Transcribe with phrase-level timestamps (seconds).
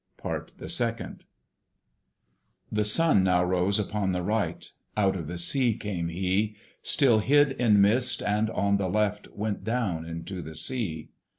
[0.17, 1.25] PART THE SECOND.
[2.71, 7.51] The Sun now rose upon the right: Out of the sea came he, Still hid
[7.51, 11.09] in mist, and on the left Went down into the sea.